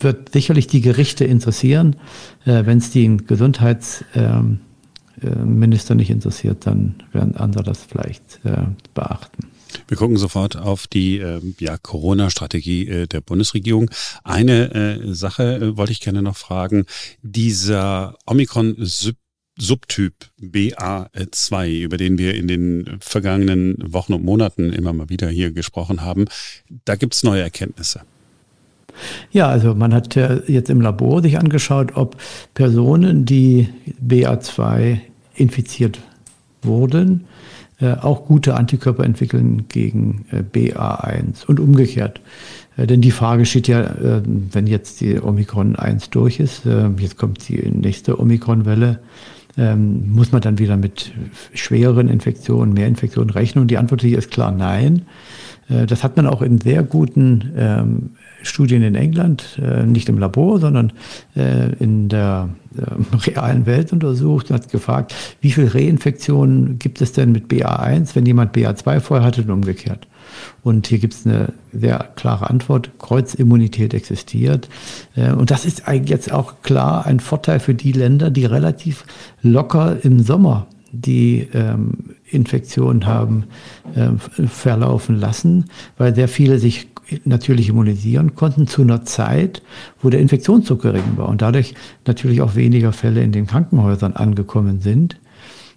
wird 0.00 0.32
sicherlich 0.32 0.66
die 0.66 0.80
Gerichte 0.80 1.24
interessieren. 1.24 1.96
Äh, 2.44 2.66
Wenn 2.66 2.78
es 2.78 2.90
den 2.90 3.26
Gesundheitsminister 3.26 4.04
ähm, 4.14 4.60
äh, 5.22 5.94
nicht 5.94 6.10
interessiert, 6.10 6.66
dann 6.66 6.96
werden 7.12 7.36
andere 7.36 7.62
das 7.62 7.82
vielleicht 7.82 8.40
äh, 8.44 8.66
beachten. 8.94 9.48
Wir 9.88 9.96
gucken 9.96 10.16
sofort 10.16 10.56
auf 10.56 10.86
die 10.86 11.18
äh, 11.18 11.40
ja, 11.58 11.76
Corona-Strategie 11.76 12.88
äh, 12.88 13.06
der 13.06 13.20
Bundesregierung. 13.20 13.90
Eine 14.22 14.72
äh, 14.72 15.12
Sache 15.14 15.56
äh, 15.56 15.76
wollte 15.76 15.92
ich 15.92 16.00
gerne 16.00 16.22
noch 16.22 16.36
fragen. 16.36 16.86
Dieser 17.22 18.16
Omikron-Sub 18.26 19.16
Subtyp 19.56 20.14
BA2, 20.40 21.82
über 21.82 21.96
den 21.96 22.18
wir 22.18 22.34
in 22.34 22.48
den 22.48 22.96
vergangenen 22.98 23.76
Wochen 23.92 24.12
und 24.12 24.24
Monaten 24.24 24.72
immer 24.72 24.92
mal 24.92 25.10
wieder 25.10 25.28
hier 25.28 25.52
gesprochen 25.52 26.00
haben, 26.00 26.24
da 26.84 26.96
gibt 26.96 27.14
es 27.14 27.22
neue 27.22 27.42
Erkenntnisse. 27.42 28.02
Ja, 29.32 29.48
also 29.48 29.74
man 29.74 29.92
hat 29.92 30.14
jetzt 30.14 30.70
im 30.70 30.80
Labor 30.80 31.22
sich 31.22 31.38
angeschaut, 31.38 31.96
ob 31.96 32.16
Personen, 32.54 33.24
die 33.24 33.68
BA2 34.06 34.98
infiziert 35.34 36.00
wurden, 36.62 37.24
äh, 37.80 37.94
auch 37.94 38.26
gute 38.26 38.54
Antikörper 38.54 39.04
entwickeln 39.04 39.66
gegen 39.68 40.26
äh, 40.30 40.42
BA1 40.42 41.44
und 41.46 41.58
umgekehrt. 41.58 42.20
Äh, 42.76 42.86
denn 42.86 43.00
die 43.00 43.10
Frage 43.10 43.46
steht 43.46 43.68
ja, 43.68 43.94
wenn 44.24 44.66
jetzt 44.66 45.00
die 45.00 45.20
Omikron 45.20 45.76
1 45.76 46.10
durch 46.10 46.40
ist, 46.40 46.62
jetzt 46.98 47.18
kommt 47.18 47.48
die 47.48 47.68
nächste 47.70 48.18
Omikron-Welle, 48.20 49.00
ähm, 49.56 50.10
muss 50.12 50.32
man 50.32 50.40
dann 50.40 50.58
wieder 50.58 50.76
mit 50.76 51.12
schwereren 51.54 52.08
Infektionen, 52.08 52.72
mehr 52.72 52.88
Infektionen 52.88 53.30
rechnen? 53.30 53.62
Und 53.62 53.70
die 53.70 53.78
Antwort 53.78 54.02
hier 54.02 54.18
ist 54.18 54.30
klar 54.30 54.52
nein. 54.52 55.02
Das 55.66 56.04
hat 56.04 56.18
man 56.18 56.26
auch 56.26 56.42
in 56.42 56.60
sehr 56.60 56.82
guten 56.82 57.52
ähm, 57.56 58.10
Studien 58.46 58.82
in 58.82 58.94
England, 58.94 59.58
äh, 59.62 59.84
nicht 59.84 60.08
im 60.08 60.18
Labor, 60.18 60.60
sondern 60.60 60.92
äh, 61.36 61.72
in 61.78 62.08
der 62.08 62.50
äh, 62.76 63.16
realen 63.30 63.66
Welt 63.66 63.92
untersucht 63.92 64.50
und 64.50 64.56
hat 64.56 64.70
gefragt, 64.70 65.14
wie 65.40 65.50
viele 65.50 65.74
Reinfektionen 65.74 66.78
gibt 66.78 67.00
es 67.00 67.12
denn 67.12 67.32
mit 67.32 67.46
BA1, 67.46 68.14
wenn 68.14 68.26
jemand 68.26 68.54
BA2 68.56 69.00
vorher 69.00 69.26
hatte 69.26 69.42
und 69.42 69.50
umgekehrt. 69.50 70.06
Und 70.62 70.86
hier 70.86 70.98
gibt 70.98 71.14
es 71.14 71.26
eine 71.26 71.52
sehr 71.72 72.10
klare 72.16 72.50
Antwort. 72.50 72.90
Kreuzimmunität 72.98 73.94
existiert. 73.94 74.68
Äh, 75.16 75.32
und 75.32 75.50
das 75.50 75.64
ist 75.64 75.84
jetzt 76.04 76.32
auch 76.32 76.62
klar 76.62 77.06
ein 77.06 77.20
Vorteil 77.20 77.60
für 77.60 77.74
die 77.74 77.92
Länder, 77.92 78.30
die 78.30 78.46
relativ 78.46 79.04
locker 79.42 79.96
im 80.02 80.20
Sommer 80.20 80.66
die 80.96 81.48
ähm, 81.52 82.14
Infektion 82.24 83.04
haben 83.04 83.44
äh, 83.96 84.10
verlaufen 84.46 85.18
lassen, 85.18 85.64
weil 85.98 86.14
sehr 86.14 86.28
viele 86.28 86.60
sich 86.60 86.86
natürlich 87.24 87.68
immunisieren 87.68 88.34
konnten 88.34 88.66
zu 88.66 88.82
einer 88.82 89.04
Zeit, 89.04 89.62
wo 90.00 90.10
der 90.10 90.20
Infektionsdruck 90.20 90.82
gering 90.82 91.16
war 91.16 91.28
und 91.28 91.42
dadurch 91.42 91.74
natürlich 92.06 92.40
auch 92.40 92.54
weniger 92.54 92.92
Fälle 92.92 93.22
in 93.22 93.32
den 93.32 93.46
Krankenhäusern 93.46 94.14
angekommen 94.14 94.80
sind. 94.80 95.18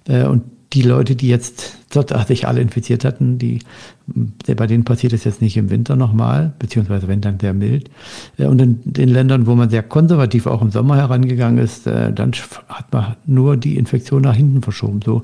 Äh, 0.08 0.26
und 0.26 0.44
die 0.74 0.82
Leute, 0.82 1.16
die 1.16 1.30
jetzt 1.30 1.78
dort 1.90 2.28
sich 2.28 2.48
alle 2.48 2.62
infiziert 2.62 3.06
hatten, 3.06 3.38
die, 3.38 3.60
bei 4.06 4.68
denen 4.68 4.84
passiert 4.84 5.14
es 5.14 5.24
jetzt 5.24 5.42
nicht 5.42 5.56
im 5.56 5.70
Winter 5.70 5.96
nochmal, 5.96 6.54
beziehungsweise 6.60 7.08
wenn 7.08 7.22
dann 7.22 7.40
sehr 7.40 7.54
mild. 7.54 7.90
Äh, 8.38 8.46
und 8.46 8.62
in 8.62 8.80
den 8.84 9.10
Ländern, 9.10 9.48
wo 9.48 9.56
man 9.56 9.70
sehr 9.70 9.84
konservativ 9.84 10.46
auch 10.46 10.62
im 10.62 10.72
Sommer 10.72 10.98
herangegangen 10.98 11.64
ist, 11.64 11.88
äh, 11.88 12.12
dann 12.12 12.34
hat 12.68 12.92
man 12.92 13.16
nur 13.26 13.56
die 13.56 13.78
Infektion 13.78 14.24
nach 14.24 14.36
hinten 14.36 14.62
verschoben, 14.62 15.00
so 15.04 15.22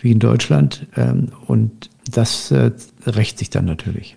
wie 0.00 0.10
in 0.10 0.18
Deutschland. 0.18 0.86
Ähm, 0.96 1.28
und 1.46 1.90
das 2.10 2.52
rächt 3.06 3.38
sich 3.38 3.50
dann 3.50 3.66
natürlich. 3.66 4.16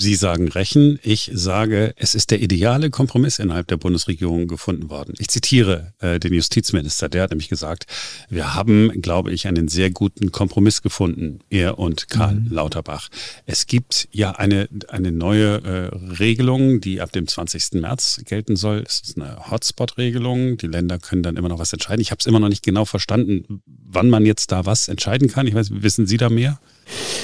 Sie 0.00 0.14
sagen 0.14 0.48
rächen, 0.48 0.98
ich 1.02 1.30
sage, 1.34 1.92
es 1.96 2.14
ist 2.14 2.30
der 2.30 2.40
ideale 2.40 2.88
Kompromiss 2.88 3.38
innerhalb 3.38 3.68
der 3.68 3.76
Bundesregierung 3.76 4.48
gefunden 4.48 4.88
worden. 4.88 5.12
Ich 5.18 5.28
zitiere 5.28 5.92
äh, 5.98 6.18
den 6.18 6.32
Justizminister, 6.32 7.10
der 7.10 7.24
hat 7.24 7.30
nämlich 7.32 7.50
gesagt, 7.50 7.84
wir 8.30 8.54
haben, 8.54 9.02
glaube 9.02 9.30
ich, 9.30 9.46
einen 9.46 9.68
sehr 9.68 9.90
guten 9.90 10.32
Kompromiss 10.32 10.80
gefunden, 10.80 11.40
er 11.50 11.78
und 11.78 12.08
Karl 12.08 12.36
mhm. 12.36 12.50
Lauterbach. 12.50 13.10
Es 13.44 13.66
gibt 13.66 14.08
ja 14.10 14.30
eine, 14.30 14.70
eine 14.88 15.12
neue 15.12 15.62
äh, 15.64 15.94
Regelung, 16.18 16.80
die 16.80 17.02
ab 17.02 17.12
dem 17.12 17.28
20. 17.28 17.72
März 17.82 18.22
gelten 18.24 18.56
soll. 18.56 18.82
Es 18.86 19.02
ist 19.02 19.18
eine 19.20 19.50
Hotspot-Regelung. 19.50 20.56
Die 20.56 20.68
Länder 20.68 20.98
können 20.98 21.22
dann 21.22 21.36
immer 21.36 21.50
noch 21.50 21.58
was 21.58 21.74
entscheiden. 21.74 22.00
Ich 22.00 22.10
habe 22.10 22.20
es 22.20 22.26
immer 22.26 22.40
noch 22.40 22.48
nicht 22.48 22.62
genau 22.62 22.86
verstanden, 22.86 23.60
wann 23.66 24.08
man 24.08 24.24
jetzt 24.24 24.50
da 24.50 24.64
was 24.64 24.88
entscheiden 24.88 25.28
kann. 25.28 25.46
Ich 25.46 25.54
weiß, 25.54 25.68
wissen 25.82 26.06
Sie 26.06 26.16
da 26.16 26.30
mehr? 26.30 26.58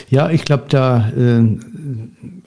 Ja, 0.09 0.31
ich 0.31 0.45
glaube, 0.45 0.65
da 0.69 1.11
äh, 1.11 1.45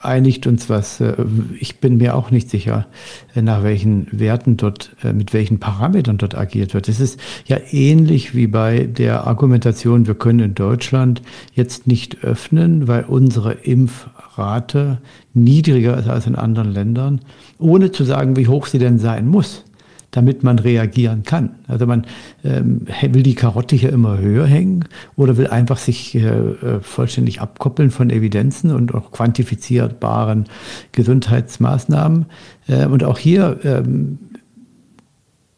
einigt 0.00 0.46
uns 0.46 0.68
was. 0.68 1.00
Äh, 1.00 1.14
ich 1.58 1.78
bin 1.78 1.98
mir 1.98 2.14
auch 2.14 2.30
nicht 2.30 2.50
sicher, 2.50 2.86
äh, 3.34 3.42
nach 3.42 3.62
welchen 3.62 4.06
Werten 4.12 4.56
dort, 4.56 4.96
äh, 5.02 5.12
mit 5.12 5.32
welchen 5.32 5.58
Parametern 5.58 6.18
dort 6.18 6.36
agiert 6.36 6.74
wird. 6.74 6.88
Es 6.88 7.00
ist 7.00 7.20
ja 7.46 7.58
ähnlich 7.70 8.34
wie 8.34 8.46
bei 8.46 8.84
der 8.84 9.26
Argumentation, 9.26 10.06
wir 10.06 10.14
können 10.14 10.40
in 10.40 10.54
Deutschland 10.54 11.22
jetzt 11.54 11.86
nicht 11.86 12.24
öffnen, 12.24 12.88
weil 12.88 13.04
unsere 13.04 13.52
Impfrate 13.52 14.98
niedriger 15.34 15.98
ist 15.98 16.08
als 16.08 16.26
in 16.26 16.34
anderen 16.34 16.72
Ländern, 16.72 17.20
ohne 17.58 17.92
zu 17.92 18.04
sagen, 18.04 18.36
wie 18.36 18.48
hoch 18.48 18.66
sie 18.66 18.78
denn 18.78 18.98
sein 18.98 19.28
muss 19.28 19.64
damit 20.10 20.42
man 20.42 20.58
reagieren 20.58 21.22
kann. 21.22 21.50
Also 21.68 21.86
man 21.86 22.06
ähm, 22.44 22.86
will 23.02 23.22
die 23.22 23.34
Karotte 23.34 23.76
hier 23.76 23.92
immer 23.92 24.18
höher 24.18 24.46
hängen 24.46 24.84
oder 25.16 25.36
will 25.36 25.46
einfach 25.46 25.78
sich 25.78 26.14
äh, 26.14 26.28
äh, 26.28 26.80
vollständig 26.80 27.40
abkoppeln 27.40 27.90
von 27.90 28.10
Evidenzen 28.10 28.72
und 28.72 28.94
auch 28.94 29.12
quantifizierbaren 29.12 30.46
Gesundheitsmaßnahmen. 30.92 32.26
Äh, 32.66 32.86
und 32.86 33.04
auch 33.04 33.18
hier 33.18 33.60
ähm, 33.64 34.18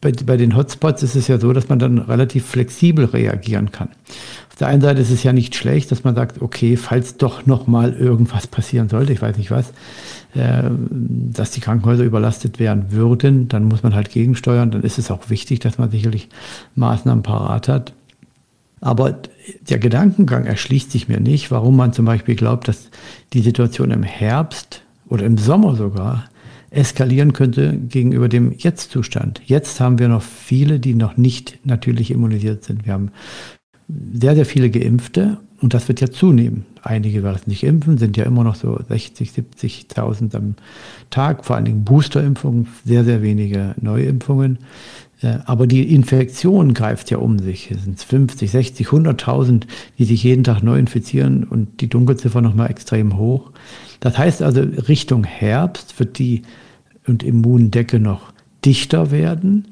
bei, 0.03 0.11
bei 0.11 0.37
den 0.37 0.55
Hotspots 0.55 1.01
ist 1.01 1.15
es 1.15 1.27
ja 1.27 1.39
so, 1.39 1.53
dass 1.53 1.69
man 1.69 1.79
dann 1.79 1.97
relativ 1.97 2.45
flexibel 2.45 3.05
reagieren 3.05 3.71
kann. 3.71 3.89
Auf 4.53 4.59
der 4.59 4.67
einen 4.67 4.83
Seite 4.83 5.01
ist 5.01 5.09
es 5.09 5.23
ja 5.23 5.33
nicht 5.33 5.55
schlecht, 5.55 5.91
dass 5.91 6.03
man 6.03 6.13
sagt, 6.13 6.39
okay, 6.43 6.77
falls 6.77 7.17
doch 7.17 7.47
noch 7.47 7.65
mal 7.65 7.91
irgendwas 7.91 8.45
passieren 8.45 8.87
sollte, 8.87 9.11
ich 9.11 9.19
weiß 9.19 9.37
nicht 9.37 9.49
was, 9.49 9.73
äh, 10.35 10.69
dass 10.69 11.49
die 11.49 11.59
Krankenhäuser 11.59 12.03
überlastet 12.03 12.59
werden 12.59 12.91
würden, 12.91 13.47
dann 13.47 13.63
muss 13.63 13.81
man 13.81 13.95
halt 13.95 14.11
gegensteuern. 14.11 14.69
Dann 14.69 14.83
ist 14.83 14.99
es 14.99 15.09
auch 15.09 15.31
wichtig, 15.31 15.59
dass 15.61 15.79
man 15.79 15.89
sicherlich 15.89 16.29
Maßnahmen 16.75 17.23
parat 17.23 17.67
hat. 17.67 17.93
Aber 18.79 19.17
der 19.67 19.79
Gedankengang 19.79 20.45
erschließt 20.45 20.91
sich 20.91 21.07
mir 21.07 21.19
nicht, 21.19 21.49
warum 21.49 21.75
man 21.75 21.91
zum 21.91 22.05
Beispiel 22.05 22.35
glaubt, 22.35 22.67
dass 22.67 22.91
die 23.33 23.41
Situation 23.41 23.89
im 23.89 24.03
Herbst 24.03 24.83
oder 25.09 25.25
im 25.25 25.39
Sommer 25.39 25.75
sogar 25.75 26.25
eskalieren 26.69 27.33
könnte 27.33 27.75
gegenüber 27.75 28.29
dem 28.29 28.53
Jetzt-Zustand. 28.55 29.41
Jetzt 29.45 29.79
haben 29.79 29.97
wir 29.97 30.09
noch 30.09 30.21
viele, 30.21 30.79
die 30.79 30.93
noch 30.93 31.17
nicht 31.17 31.57
natürlich 31.63 32.11
immunisiert 32.11 32.63
sind. 32.63 32.85
Wir 32.85 32.93
haben 32.93 33.11
sehr, 34.13 34.35
sehr 34.35 34.45
viele 34.45 34.69
Geimpfte 34.69 35.37
und 35.61 35.73
das 35.73 35.87
wird 35.87 36.01
ja 36.01 36.09
zunehmen. 36.09 36.65
Einige 36.81 37.23
werden 37.23 37.37
es 37.39 37.47
nicht 37.47 37.63
impfen, 37.63 37.97
sind 37.97 38.17
ja 38.17 38.25
immer 38.25 38.43
noch 38.43 38.55
so 38.55 38.77
60, 38.89 39.31
70.000 39.31 40.35
am 40.35 40.55
Tag, 41.09 41.45
vor 41.45 41.55
allen 41.55 41.65
Dingen 41.65 41.85
Boosterimpfungen, 41.85 42.67
sehr, 42.83 43.05
sehr 43.05 43.21
wenige 43.21 43.73
Neuimpfungen. 43.79 44.57
Äh, 45.21 45.37
aber 45.45 45.65
die 45.65 45.93
Infektion 45.93 46.73
greift 46.73 47.09
ja 47.09 47.17
um 47.17 47.39
sich. 47.39 47.71
Es 47.71 47.85
sind 47.85 48.01
50, 48.01 48.51
60, 48.51 48.87
100.000, 48.87 49.63
die 49.97 50.05
sich 50.05 50.23
jeden 50.23 50.43
Tag 50.43 50.61
neu 50.61 50.77
infizieren 50.77 51.45
und 51.45 51.79
die 51.81 51.87
Dunkelziffer 51.87 52.41
nochmal 52.41 52.69
extrem 52.69 53.17
hoch. 53.17 53.51
Das 54.01 54.17
heißt 54.17 54.41
also, 54.41 54.61
Richtung 54.61 55.23
Herbst 55.23 55.97
wird 55.97 56.19
die 56.19 56.41
und 57.07 57.23
Immundecke 57.23 57.99
noch 57.99 58.33
dichter 58.65 59.11
werden. 59.11 59.69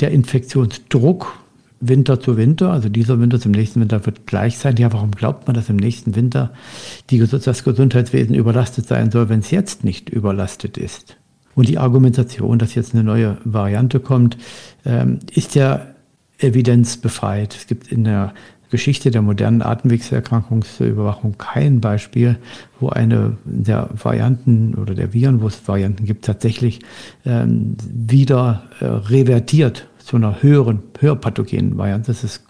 Der 0.00 0.10
Infektionsdruck 0.10 1.38
Winter 1.88 2.20
zu 2.20 2.36
Winter, 2.36 2.72
also 2.72 2.88
dieser 2.88 3.20
Winter 3.20 3.40
zum 3.40 3.52
nächsten 3.52 3.80
Winter 3.80 4.04
wird 4.06 4.26
gleich 4.26 4.58
sein. 4.58 4.76
Ja, 4.76 4.92
warum 4.92 5.10
glaubt 5.10 5.46
man, 5.46 5.54
dass 5.54 5.68
im 5.68 5.76
nächsten 5.76 6.16
Winter 6.16 6.52
die, 7.10 7.18
das 7.18 7.64
Gesundheitswesen 7.64 8.34
überlastet 8.34 8.86
sein 8.86 9.10
soll, 9.10 9.28
wenn 9.28 9.40
es 9.40 9.50
jetzt 9.50 9.84
nicht 9.84 10.08
überlastet 10.08 10.78
ist? 10.78 11.16
Und 11.54 11.68
die 11.68 11.78
Argumentation, 11.78 12.58
dass 12.58 12.74
jetzt 12.74 12.94
eine 12.94 13.04
neue 13.04 13.38
Variante 13.44 14.00
kommt, 14.00 14.36
ähm, 14.84 15.20
ist 15.32 15.54
ja 15.54 15.86
evidenzbefreit. 16.38 17.54
Es 17.54 17.66
gibt 17.66 17.92
in 17.92 18.04
der 18.04 18.34
Geschichte 18.70 19.12
der 19.12 19.22
modernen 19.22 19.62
Atemwegserkrankungsüberwachung 19.62 21.38
kein 21.38 21.80
Beispiel, 21.80 22.38
wo 22.80 22.88
eine 22.88 23.36
der 23.44 23.88
Varianten 23.92 24.74
oder 24.74 24.94
der 24.94 25.12
Viren, 25.12 25.40
wo 25.40 25.46
es 25.46 25.68
Varianten 25.68 26.06
gibt, 26.06 26.24
tatsächlich 26.24 26.80
ähm, 27.24 27.76
wieder 27.88 28.64
äh, 28.80 28.86
revertiert 28.86 29.86
zu 30.04 30.16
einer 30.16 30.42
höheren, 30.42 30.82
höherpathogenen 30.98 31.78
Variante. 31.78 32.08
Das 32.08 32.24
ist 32.24 32.44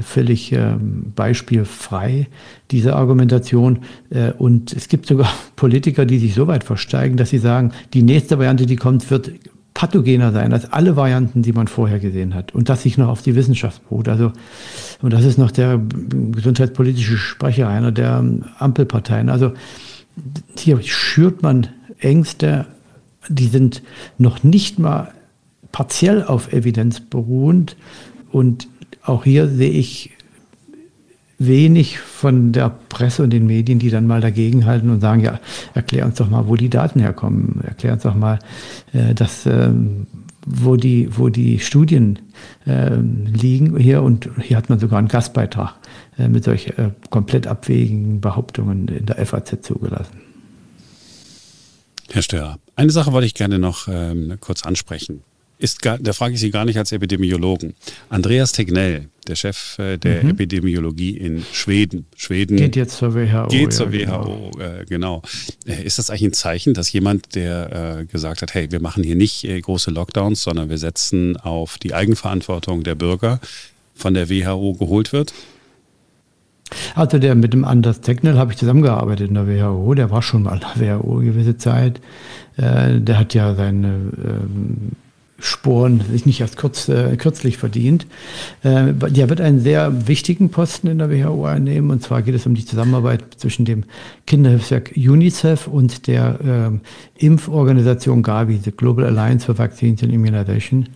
völlig 0.00 0.52
ähm, 0.52 1.12
beispielfrei, 1.14 2.26
diese 2.70 2.96
Argumentation. 2.96 3.80
Äh, 4.10 4.32
und 4.32 4.72
es 4.72 4.88
gibt 4.88 5.06
sogar 5.06 5.32
Politiker, 5.56 6.06
die 6.06 6.18
sich 6.18 6.34
so 6.34 6.48
weit 6.48 6.64
versteigen, 6.64 7.16
dass 7.16 7.30
sie 7.30 7.38
sagen, 7.38 7.72
die 7.94 8.02
nächste 8.02 8.38
Variante, 8.38 8.66
die 8.66 8.76
kommt, 8.76 9.10
wird 9.10 9.30
pathogener 9.74 10.32
sein 10.32 10.52
als 10.52 10.72
alle 10.72 10.96
Varianten, 10.96 11.42
die 11.42 11.52
man 11.52 11.68
vorher 11.68 12.00
gesehen 12.00 12.34
hat. 12.34 12.52
Und 12.52 12.68
das 12.68 12.82
sich 12.82 12.98
noch 12.98 13.08
auf 13.08 13.22
die 13.22 13.36
Wissenschaft 13.36 13.88
beruht. 13.88 14.08
Also, 14.08 14.32
und 15.00 15.12
das 15.12 15.24
ist 15.24 15.38
noch 15.38 15.52
der 15.52 15.80
gesundheitspolitische 16.32 17.16
Sprecher 17.16 17.68
einer 17.68 17.92
der 17.92 18.24
Ampelparteien. 18.58 19.28
Also 19.28 19.52
hier 20.56 20.82
schürt 20.82 21.42
man 21.42 21.68
Ängste, 22.00 22.66
die 23.28 23.46
sind 23.46 23.82
noch 24.18 24.42
nicht 24.42 24.80
mal 24.80 25.12
partiell 25.72 26.24
auf 26.24 26.52
Evidenz 26.52 27.00
beruhend. 27.00 27.76
Und 28.30 28.68
auch 29.02 29.24
hier 29.24 29.48
sehe 29.48 29.70
ich 29.70 30.10
wenig 31.38 31.98
von 31.98 32.52
der 32.52 32.70
Presse 32.88 33.22
und 33.22 33.30
den 33.30 33.46
Medien, 33.46 33.78
die 33.78 33.90
dann 33.90 34.06
mal 34.06 34.20
dagegenhalten 34.20 34.90
und 34.90 35.00
sagen, 35.00 35.22
ja, 35.22 35.38
erklär 35.74 36.04
uns 36.04 36.16
doch 36.16 36.28
mal, 36.28 36.48
wo 36.48 36.56
die 36.56 36.68
Daten 36.68 37.00
herkommen. 37.00 37.60
Erklär 37.64 37.92
uns 37.94 38.02
doch 38.02 38.14
mal, 38.14 38.40
äh, 38.92 39.14
dass, 39.14 39.46
ähm, 39.46 40.06
wo, 40.44 40.76
die, 40.76 41.16
wo 41.16 41.28
die 41.28 41.60
Studien 41.60 42.18
äh, 42.66 42.96
liegen 42.96 43.76
hier. 43.76 44.02
Und 44.02 44.28
hier 44.42 44.56
hat 44.56 44.68
man 44.68 44.80
sogar 44.80 44.98
einen 44.98 45.08
Gastbeitrag 45.08 45.74
äh, 46.18 46.28
mit 46.28 46.42
solch 46.42 46.68
äh, 46.76 46.90
komplett 47.10 47.46
abwegigen 47.46 48.20
Behauptungen 48.20 48.88
in 48.88 49.06
der 49.06 49.24
FAZ 49.24 49.62
zugelassen. 49.62 50.20
Herr 52.10 52.22
Störer, 52.22 52.58
eine 52.74 52.90
Sache 52.90 53.12
wollte 53.12 53.26
ich 53.26 53.34
gerne 53.34 53.58
noch 53.58 53.86
ähm, 53.86 54.38
kurz 54.40 54.64
ansprechen 54.64 55.22
ist 55.58 55.82
gar, 55.82 55.98
da 55.98 56.12
frage 56.12 56.34
ich 56.34 56.40
Sie 56.40 56.50
gar 56.50 56.64
nicht 56.64 56.78
als 56.78 56.92
Epidemiologen. 56.92 57.74
Andreas 58.08 58.52
Tegnell, 58.52 59.08
der 59.26 59.34
Chef 59.34 59.78
äh, 59.78 59.96
der 59.96 60.22
mhm. 60.22 60.30
Epidemiologie 60.30 61.16
in 61.16 61.44
Schweden. 61.52 62.06
Schweden 62.16 62.56
geht 62.56 62.76
jetzt 62.76 62.96
zur 62.96 63.14
WHO. 63.14 63.48
Geht 63.48 63.72
zur 63.72 63.92
ja, 63.92 64.24
WHO, 64.24 64.50
genau. 64.52 64.80
Äh, 64.80 64.84
genau. 64.86 65.22
Äh, 65.66 65.82
ist 65.82 65.98
das 65.98 66.10
eigentlich 66.10 66.22
ein 66.22 66.32
Zeichen, 66.32 66.74
dass 66.74 66.92
jemand, 66.92 67.34
der 67.34 67.98
äh, 68.00 68.04
gesagt 68.06 68.42
hat, 68.42 68.54
hey, 68.54 68.70
wir 68.70 68.80
machen 68.80 69.02
hier 69.02 69.16
nicht 69.16 69.44
äh, 69.44 69.60
große 69.60 69.90
Lockdowns, 69.90 70.42
sondern 70.42 70.70
wir 70.70 70.78
setzen 70.78 71.36
auf 71.36 71.78
die 71.78 71.92
Eigenverantwortung 71.92 72.84
der 72.84 72.94
Bürger, 72.94 73.40
von 73.94 74.14
der 74.14 74.30
WHO 74.30 74.74
geholt 74.74 75.12
wird? 75.12 75.34
Also 76.94 77.18
der 77.18 77.34
mit 77.34 77.52
dem 77.52 77.64
Anders 77.64 78.00
Tegnell 78.00 78.36
habe 78.36 78.52
ich 78.52 78.58
zusammengearbeitet 78.58 79.28
in 79.28 79.34
der 79.34 79.48
WHO, 79.48 79.94
der 79.94 80.10
war 80.10 80.22
schon 80.22 80.42
mal 80.42 80.54
in 80.54 80.80
der 80.80 81.00
WHO 81.00 81.16
eine 81.16 81.24
gewisse 81.24 81.56
Zeit. 81.56 82.00
Äh, 82.56 83.00
der 83.00 83.18
hat 83.18 83.34
ja 83.34 83.54
seine 83.54 83.88
ähm, 83.88 84.92
Sporen 85.40 86.02
sich 86.10 86.26
nicht 86.26 86.40
erst 86.40 86.56
kurz, 86.56 86.88
äh, 86.88 87.16
kürzlich 87.16 87.58
verdient. 87.58 88.06
Äh, 88.64 88.92
der 88.92 89.28
wird 89.28 89.40
einen 89.40 89.60
sehr 89.60 90.08
wichtigen 90.08 90.50
Posten 90.50 90.88
in 90.88 90.98
der 90.98 91.10
WHO 91.10 91.44
einnehmen. 91.44 91.90
Und 91.92 92.02
zwar 92.02 92.22
geht 92.22 92.34
es 92.34 92.44
um 92.44 92.56
die 92.56 92.64
Zusammenarbeit 92.64 93.22
zwischen 93.36 93.64
dem 93.64 93.84
Kinderhilfswerk 94.26 94.92
UNICEF 94.96 95.68
und 95.68 96.08
der 96.08 96.40
äh, 97.20 97.24
Impforganisation 97.24 98.24
Gavi, 98.24 98.58
the 98.62 98.72
Global 98.72 99.04
Alliance 99.04 99.46
for 99.46 99.56
Vaccines 99.56 100.02
and 100.02 100.12
Immunization. 100.12 100.88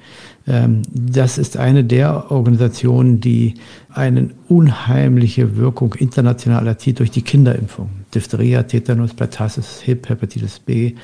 Ähm, 0.49 0.83
das 0.93 1.39
ist 1.39 1.57
eine 1.57 1.85
der 1.85 2.33
Organisationen, 2.33 3.21
die 3.21 3.55
eine 3.91 4.31
unheimliche 4.49 5.57
Wirkung 5.57 5.95
international 5.95 6.67
erzielt 6.67 6.99
durch 6.99 7.11
die 7.11 7.23
Kinderimpfung. 7.23 7.91
Diphtheria, 8.15 8.65
Tetanus, 8.65 9.15
Pertussis, 9.15 9.81
HIP, 9.83 10.09
Hepatitis 10.09 10.59
B, 10.59 10.95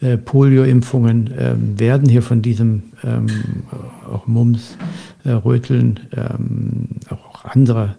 äh, 0.00 0.16
Polio-Impfungen 0.16 1.30
ähm, 1.38 1.78
werden 1.78 2.08
hier 2.08 2.22
von 2.22 2.40
diesem 2.40 2.84
ähm, 3.04 3.26
auch 4.10 4.26
Mumps, 4.26 4.76
äh, 5.24 5.30
Röteln, 5.30 6.00
ähm, 6.16 6.88
auch 7.10 7.44
andere 7.44 7.96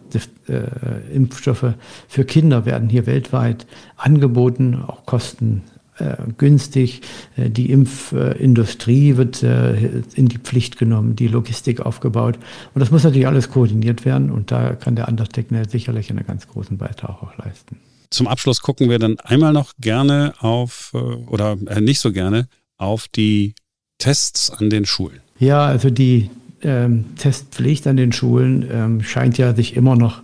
äh, 0.48 1.15
Impfstoffe 1.15 1.75
für 2.08 2.25
Kinder 2.25 2.65
werden 2.65 2.89
hier 2.89 3.05
weltweit 3.05 3.67
angeboten, 3.98 4.81
auch 4.88 5.05
kosten 5.05 5.62
äh, 6.00 6.15
günstig. 6.38 7.01
Äh, 7.38 7.51
die 7.51 7.72
Impfindustrie 7.72 9.17
wird 9.17 9.43
in 9.43 10.27
die 10.27 10.39
Pflicht 10.39 10.79
genommen, 10.79 11.15
die 11.15 11.27
Logistik 11.27 11.81
aufgebaut. 11.81 12.39
Und 12.74 12.79
das 12.79 12.89
muss 12.89 13.03
natürlich 13.03 13.27
alles 13.27 13.52
koordiniert 13.52 14.06
werden. 14.06 14.32
Und 14.32 14.52
da 14.52 14.73
kann 14.73 14.95
der 14.95 15.08
Undertechner 15.08 15.65
sicherlich 15.65 16.10
einen 16.10 16.25
ganz 16.25 16.47
großen 16.47 16.78
Beitrag 16.78 17.21
auch 17.21 17.38
leisten. 17.38 17.78
Zum 18.12 18.28
Abschluss 18.28 18.62
gucken 18.62 18.89
wir 18.89 19.00
dann 19.00 19.19
einmal 19.21 19.54
noch 19.54 19.74
gerne 19.80 20.34
auf, 20.39 20.91
äh, 20.93 20.97
oder 20.97 21.58
äh, 21.67 21.82
nicht 21.82 22.00
so 22.00 22.12
gerne, 22.12 22.47
auf 22.78 23.08
die 23.08 23.56
Tests 23.97 24.50
an 24.50 24.69
den 24.69 24.86
Schulen. 24.86 25.21
Ja, 25.39 25.65
also 25.65 25.89
die 25.89 26.30
ähm, 26.62 27.15
Testpflicht 27.17 27.88
an 27.88 27.97
den 27.97 28.12
Schulen 28.12 28.67
ähm, 28.71 29.04
scheint 29.04 29.38
ja 29.38 29.54
sich 29.54 29.76
immer 29.76 29.95
noch 29.95 30.21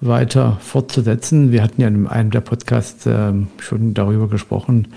weiter 0.00 0.58
fortzusetzen. 0.60 1.52
Wir 1.52 1.62
hatten 1.62 1.80
ja 1.80 1.88
in 1.88 2.06
einem 2.06 2.30
der 2.30 2.40
Podcasts 2.40 3.06
äh, 3.06 3.32
schon 3.58 3.94
darüber 3.94 4.28
gesprochen, 4.28 4.88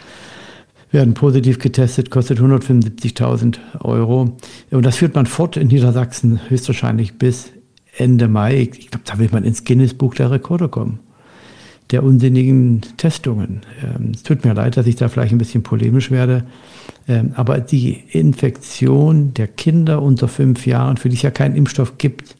werden 0.91 1.15
positiv 1.15 1.59
getestet, 1.59 2.11
kostet 2.11 2.41
175.000 2.41 3.59
Euro. 3.81 4.37
Und 4.71 4.87
das 4.87 4.97
führt 4.97 5.15
man 5.15 5.27
fort 5.27 5.57
in 5.57 5.69
Niedersachsen 5.69 6.41
höchstwahrscheinlich 6.49 7.19
bis 7.19 7.53
Ende 7.97 8.29
Mai. 8.29 8.69
Ich 8.73 8.91
glaube, 8.91 9.05
da 9.05 9.19
will 9.19 9.29
man 9.33 9.45
ins 9.45 9.65
Guinness-Buch 9.65 10.15
der 10.15 10.31
Rekorde 10.31 10.69
kommen. 10.69 11.01
Der 11.91 12.03
unsinnigen 12.03 12.83
Testungen. 12.97 13.63
Ähm, 13.83 14.13
es 14.15 14.23
tut 14.23 14.45
mir 14.45 14.55
leid, 14.55 14.77
dass 14.77 14.87
ich 14.87 14.97
da 14.97 15.09
vielleicht 15.09 15.33
ein 15.33 15.39
bisschen 15.39 15.63
polemisch 15.63 16.11
werde. 16.11 16.45
Ähm, 17.07 17.33
aber 17.37 17.59
die 17.59 17.93
Infektion 18.11 19.35
der 19.35 19.47
Kinder 19.47 20.03
unter 20.03 20.27
fünf 20.29 20.67
Jahren, 20.67 20.97
für 20.97 21.09
die 21.09 21.17
es 21.17 21.23
ja 21.23 21.31
keinen 21.31 21.55
Impfstoff 21.55 21.97
gibt, 21.99 22.37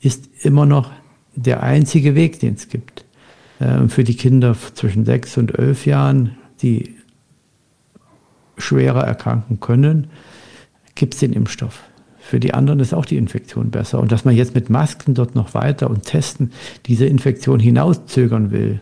ist 0.00 0.28
immer 0.42 0.66
noch 0.66 0.90
der 1.36 1.62
einzige 1.62 2.14
Weg, 2.14 2.40
den 2.40 2.54
es 2.54 2.68
gibt. 2.68 3.04
Äh, 3.60 3.88
für 3.88 4.04
die 4.04 4.16
Kinder 4.16 4.56
zwischen 4.74 5.04
sechs 5.04 5.36
und 5.38 5.56
elf 5.56 5.86
Jahren, 5.86 6.36
die 6.62 6.96
schwerer 8.58 9.04
erkranken 9.04 9.60
können, 9.60 10.08
gibt 10.94 11.14
es 11.14 11.20
den 11.20 11.32
Impfstoff. 11.32 11.82
Für 12.30 12.38
die 12.38 12.54
anderen 12.54 12.78
ist 12.78 12.94
auch 12.94 13.06
die 13.06 13.16
Infektion 13.16 13.72
besser. 13.72 13.98
Und 13.98 14.12
dass 14.12 14.24
man 14.24 14.36
jetzt 14.36 14.54
mit 14.54 14.70
Masken 14.70 15.14
dort 15.14 15.34
noch 15.34 15.52
weiter 15.52 15.90
und 15.90 16.04
testen 16.04 16.52
diese 16.86 17.04
Infektion 17.04 17.58
hinauszögern 17.58 18.52
will 18.52 18.80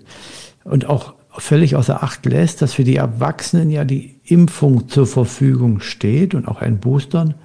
und 0.64 0.84
auch 0.84 1.14
völlig 1.30 1.74
außer 1.74 2.02
Acht 2.02 2.26
lässt, 2.26 2.60
dass 2.60 2.74
für 2.74 2.84
die 2.84 2.96
Erwachsenen 2.96 3.70
ja 3.70 3.86
die 3.86 4.16
Impfung 4.24 4.90
zur 4.90 5.06
Verfügung 5.06 5.80
steht 5.80 6.34
und 6.34 6.46
auch 6.46 6.60
ein 6.60 6.78
Boostern, 6.78 7.36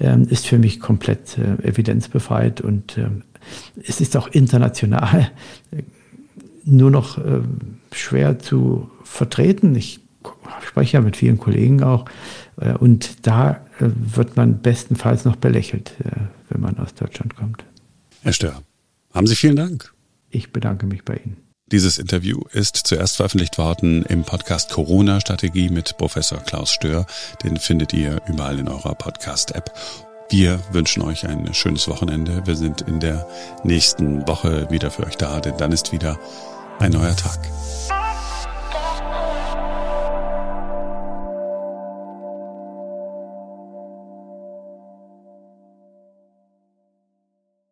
ähm, 0.00 0.26
ist 0.28 0.48
für 0.48 0.58
mich 0.58 0.80
komplett 0.80 1.38
äh, 1.38 1.64
evidenzbefreit 1.64 2.60
und 2.60 2.98
ähm, 2.98 3.22
es 3.86 4.00
ist 4.00 4.16
auch 4.16 4.26
international 4.26 5.30
nur 6.64 6.90
noch 6.90 7.18
äh, 7.18 7.42
schwer 7.92 8.40
zu 8.40 8.90
vertreten. 9.04 9.76
Ich 9.76 10.00
spreche 10.66 10.98
ja 10.98 11.00
mit 11.00 11.16
vielen 11.16 11.38
Kollegen 11.38 11.82
auch 11.82 12.04
äh, 12.60 12.72
und 12.74 13.26
da 13.26 13.60
äh, 13.78 13.86
wird 13.94 14.36
man 14.36 14.60
bestenfalls 14.60 15.24
noch 15.24 15.36
belächelt, 15.36 15.92
äh, 16.04 16.10
wenn 16.48 16.60
man 16.60 16.78
aus 16.78 16.94
Deutschland 16.94 17.36
kommt. 17.36 17.64
Herr 18.22 18.32
Stör, 18.32 18.62
haben 19.12 19.26
Sie 19.26 19.36
vielen 19.36 19.56
Dank. 19.56 19.92
Ich 20.30 20.52
bedanke 20.52 20.86
mich 20.86 21.04
bei 21.04 21.16
Ihnen. 21.16 21.36
Dieses 21.72 21.98
Interview 21.98 22.40
ist 22.52 22.76
zuerst 22.76 23.16
veröffentlicht 23.16 23.56
worden 23.56 24.04
im 24.06 24.24
Podcast 24.24 24.70
Corona-Strategie 24.70 25.68
mit 25.68 25.96
Professor 25.98 26.38
Klaus 26.38 26.72
Stör. 26.72 27.06
Den 27.44 27.58
findet 27.58 27.92
ihr 27.92 28.20
überall 28.26 28.58
in 28.58 28.68
eurer 28.68 28.96
Podcast-App. 28.96 29.72
Wir 30.30 30.60
wünschen 30.72 31.02
euch 31.02 31.26
ein 31.26 31.54
schönes 31.54 31.86
Wochenende. 31.86 32.44
Wir 32.44 32.56
sind 32.56 32.82
in 32.82 32.98
der 32.98 33.26
nächsten 33.62 34.26
Woche 34.26 34.68
wieder 34.70 34.90
für 34.90 35.04
euch 35.04 35.16
da, 35.16 35.40
denn 35.40 35.56
dann 35.58 35.70
ist 35.70 35.92
wieder 35.92 36.18
ein 36.80 36.92
neuer 36.92 37.14
Tag. 37.16 37.38